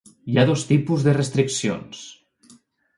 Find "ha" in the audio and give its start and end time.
0.37-0.45